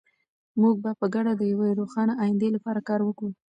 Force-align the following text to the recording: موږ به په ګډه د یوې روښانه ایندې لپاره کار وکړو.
موږ 0.61 0.75
به 0.83 0.91
په 0.99 1.05
ګډه 1.15 1.33
د 1.35 1.41
یوې 1.51 1.69
روښانه 1.79 2.13
ایندې 2.25 2.47
لپاره 2.55 2.79
کار 2.89 2.99
وکړو. 3.03 3.29